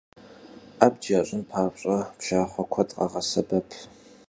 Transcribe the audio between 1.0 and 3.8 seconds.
yaş'ın papş'e, pşşaxhue kued khağesebep.